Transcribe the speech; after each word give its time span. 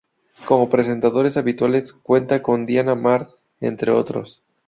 Como 0.47 0.67
presentadores 0.67 1.37
habituales 1.37 1.93
cuenta 1.93 2.41
con 2.41 2.65
Diana 2.65 2.95
Mar, 2.95 3.27
entre 3.59 3.91
otros. 3.91 4.41